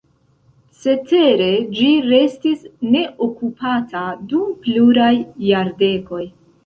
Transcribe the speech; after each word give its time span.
Cetere 0.83 1.49
ĝi 1.79 1.89
restis 2.07 2.63
neokupata 2.95 4.05
dum 4.33 4.59
pluraj 4.65 5.15
jardekoj. 5.53 6.25